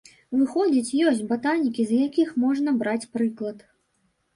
Выходзіць, 0.37 0.95
ёсць 1.11 1.21
батанікі, 1.33 1.87
з 1.93 2.03
якіх 2.07 2.35
можна 2.49 2.77
браць 2.83 3.03
прыклад. 3.17 3.69